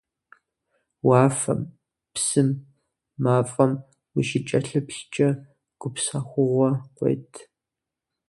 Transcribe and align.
Уафэм, 1.07 1.61
псым, 2.13 2.49
мафӏэм 3.23 3.71
ущыкӏэлъыплъкӏэ 4.17 5.29
гупсэхугъуэ 5.79 6.69
къует. 6.95 7.33